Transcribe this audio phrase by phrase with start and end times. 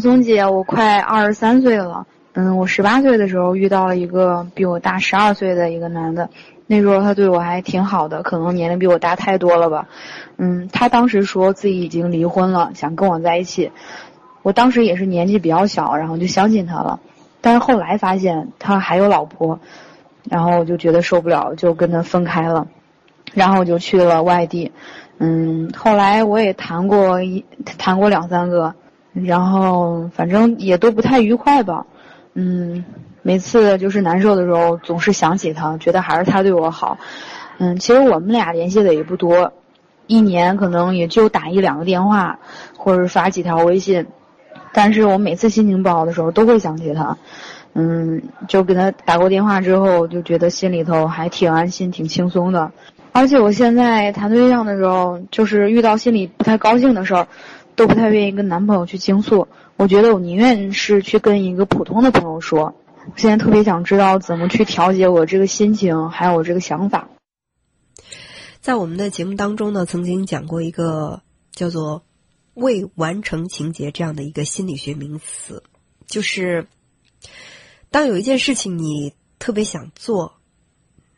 [0.00, 2.06] 松姐，我快二十三岁了。
[2.34, 6.28] 嗯，我十八岁的时候遇到了一个比我大十二岁的一个男的，
[6.66, 9.88] 那时候他对我还挺好的，可能年龄比我大太多了吧。
[10.36, 13.72] 嗯，他当时说自己已经离婚了，想跟我在一起。
[14.42, 17.00] 我当时也是年纪比较小，然后就相信他了。
[17.40, 19.58] 但是后来发现他还有老婆，
[20.28, 22.66] 然后我就觉得受不了，就跟他分开了。
[23.34, 24.72] 然后我就去了外地。
[25.18, 28.74] 嗯，后来我也谈过一谈过两三个，
[29.24, 31.86] 然后反正也都不太愉快吧。
[32.34, 32.84] 嗯，
[33.22, 36.98] 每次就是难受的时候，总是想起他，觉得还是他对我好。
[37.58, 39.52] 嗯，其实我们俩联系的也不多，
[40.06, 42.38] 一年可能也就打一两个电话，
[42.76, 44.06] 或者发几条微信。
[44.72, 47.16] 但是我每次心情不好的时候，都会想起他。
[47.72, 52.70] 嗯，就给他打过电话之后，就觉得心里头还挺安心、挺轻松的。
[53.12, 57.26] 而且我现在谈对象的时候，就是遇到心里不太高兴的事儿，
[57.76, 59.46] 都不太愿意跟男朋友去倾诉。
[59.76, 62.74] 我觉得我宁愿是去跟一个普通的朋友说。
[63.08, 67.08] 我现在特别想知道怎么去调节我这个心情，还有我这个想法。
[68.60, 72.02] 在我们的节目当中呢，曾经讲过一个叫做
[72.54, 75.62] “未完成情节”这样的一个心理学名词，
[76.08, 76.66] 就是
[77.92, 80.32] 当有一件事情你特别想做，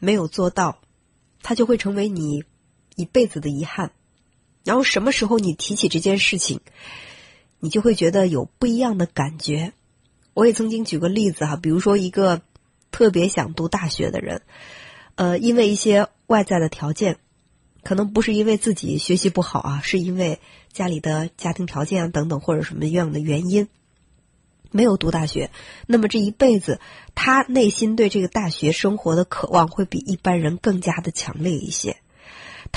[0.00, 0.78] 没有做到。
[1.40, 2.42] 它就会成为你
[2.96, 3.92] 一辈子的遗憾，
[4.66, 6.60] 然后什么时候你提起这件事情，
[7.60, 9.72] 你就会觉得有不一样的感觉。
[10.34, 12.42] 我也曾经举个例子哈，比如说一个
[12.90, 14.42] 特别想读大学的人，
[15.14, 17.18] 呃，因为一些外在的条件，
[17.84, 20.40] 可能不是因为自己学习不好啊，是因为
[20.72, 23.68] 家里的家庭条件啊等等或者什么样的原因。
[24.72, 25.52] 没有读大学，
[25.86, 26.80] 那么这一辈子，
[27.14, 31.98] 他内心对这个大学生活的渴望会比一般人更加的强烈一些。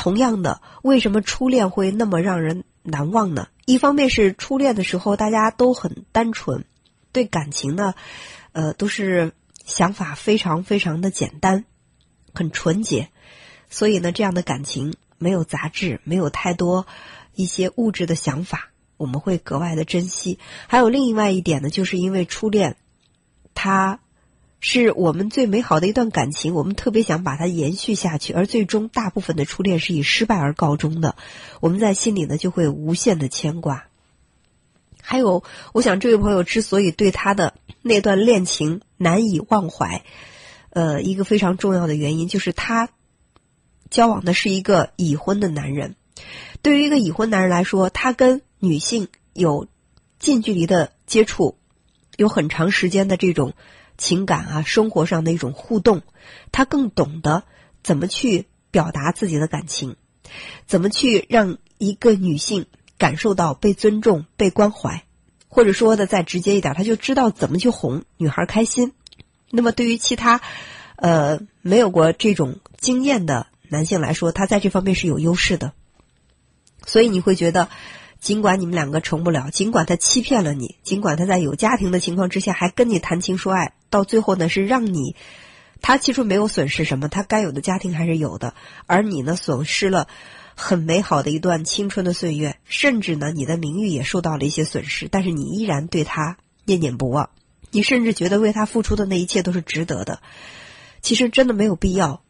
[0.02, 3.50] 同样的，为什么初恋会那么让人难忘呢？
[3.66, 6.64] 一方面是初恋的时候大家都很单纯，
[7.12, 7.96] 对感情呢，
[8.54, 9.34] 呃，都是
[9.66, 11.66] 想法非常非常的简单，
[12.34, 13.10] 很纯洁，
[13.70, 16.88] 所以呢，这样的感情没有杂质，没有太多
[17.36, 18.70] 一些物质的想法。
[18.96, 20.40] 我们会格外的珍惜。
[20.68, 22.78] 还有另外一点呢，就是因为初恋，
[23.54, 24.00] 它
[24.60, 28.34] 是我们最美好的一段感情，我们特别想把它延续下去。
[28.34, 31.16] 而最终，大部分的初恋是以失败而告终的，
[31.62, 33.86] 我们在心里呢就会无限的牵挂。
[35.02, 35.44] 还有，
[35.74, 40.04] 我想这位朋友之所以对他的那段恋情难以忘怀，
[40.72, 42.90] 呃，一个非常重要的原因就是他
[43.90, 45.96] 交往的是一个已婚的男人。
[46.62, 49.68] 对于一个已婚男人来说，他跟女性有
[50.20, 51.58] 近距离的接触，
[52.18, 53.54] 有很长时间的这种
[54.00, 56.02] 情感啊，生活上的一种互动，
[56.52, 57.44] 他更懂得
[57.84, 59.96] 怎么去表达自己的感情，
[60.66, 62.66] 怎么去让一个女性
[62.98, 65.04] 感受到被尊重、被关怀，
[65.48, 68.94] 或者说的再直接一点，他就知道怎么去哄女孩开心。
[69.52, 70.42] 那么对于其他
[70.96, 75.74] 呃没有过这种经验的男性来说，他在这方面是有优势的，
[76.88, 77.70] 所以你会觉得。
[78.22, 85.16] 尽管你们两个成不了，尽管他欺骗了你，尽管他在有家庭的情况之下还跟你谈情说爱，到最后呢是让你，
[85.82, 88.54] 他其实没有损失什么，他该有的家庭还是有的，
[88.86, 90.08] 而你呢损失了
[90.56, 97.30] 很美好的一段青春的岁月，甚至呢你的名誉也受到了一些损失，但是你依然对他念念不忘，
[97.72, 100.22] 你甚至觉得为他付出的那一切都是值得的，
[101.02, 102.22] 其实真的没有必要，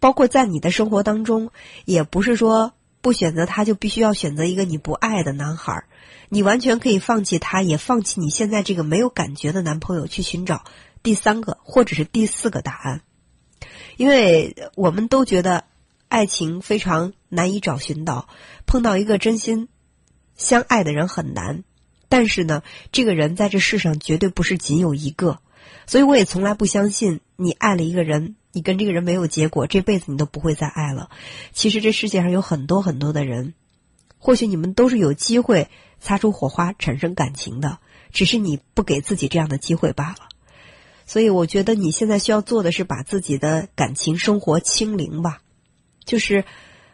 [0.00, 1.50] 包括在你的生活当中，
[1.84, 2.72] 也不是说。
[3.06, 5.84] 不选择他，就必须要选择一个你不爱的男孩
[6.28, 10.64] 你完全可以放弃他，也放弃你现在这个没有感觉的男朋友，去寻找
[11.04, 13.02] 第三个或者是第四个答案。
[13.96, 15.62] 因为我们都觉得
[16.08, 18.26] 爱情非常难以找寻到，
[18.66, 19.68] 碰到一个真心
[20.34, 21.62] 相爱的人很难。
[22.08, 25.38] 但是呢，这个人在这世上绝对不是仅有一个，
[25.86, 28.34] 所以我也从来不相信你爱了一个人。
[28.56, 31.10] 你跟这个人没有结果，这辈子你都不会再爱了。
[31.52, 33.52] 其实这世界上有很多很多的人，
[34.16, 35.68] 或许你们都是有机会
[36.00, 37.80] 擦出火花、产生感情的，
[38.12, 40.30] 只是你不给自己这样的机会罢了。
[41.04, 45.42] 所以我觉得你现在需要做的是把自己的感情生活清零吧，
[46.06, 46.46] 就是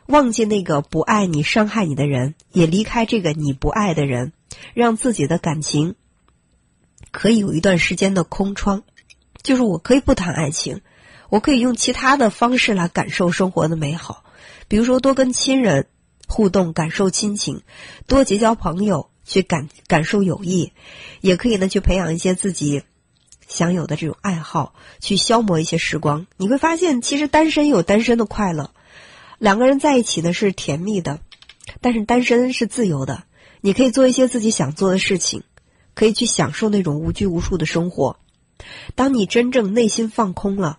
[0.07, 4.33] 忘记那个不爱你、伤害你的人，也离开这个你不爱的人，
[4.75, 5.95] 让自己的感情
[7.13, 8.83] 可以有一段时间的空窗，
[9.45, 10.81] 就是我可以不谈爱情。
[11.33, 14.23] 我可以用其他的方式来感受生活的美好，
[14.69, 15.87] 比如说多跟亲人
[16.29, 17.63] 互动，感受亲情；
[18.07, 20.73] 多结交朋友，去感感受友谊；
[21.23, 22.83] 也可以呢，去培养一些自己
[23.49, 26.27] 享有的这种爱好，去消磨一些时光。
[26.37, 28.71] 你会发现，其实单身有单身的快乐，
[29.39, 31.19] 两个人在一起呢是甜蜜的，
[31.81, 33.23] 但是单身是自由的。
[33.63, 35.45] 你可以做一些自己想做的事情，
[35.95, 38.19] 可以去享受那种无拘无束的生活。
[38.95, 40.79] 当你真正内心放空了，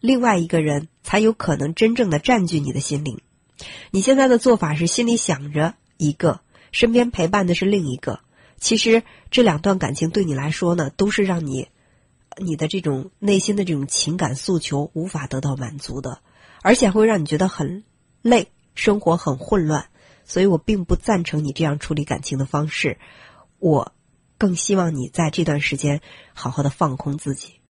[0.00, 3.20] 另外一个人才有可能真正的占据你的心灵。
[3.90, 6.40] 你现在的做法是心里想着一个，
[6.70, 8.20] 身边陪伴的是另一个。
[8.58, 11.68] 其实这两段感情对你来说呢，都是让你
[12.36, 16.20] 你的这种内心的这种情感诉求无法得到满足的，
[16.62, 17.84] 而且会让你觉得很
[18.22, 19.88] 累，生活很混乱。
[20.24, 22.98] 所以我并不赞成你这样处理感情的方式。
[23.58, 23.92] 我
[24.36, 26.00] 更希望你在这段时间
[26.34, 27.57] 好好的放空自己。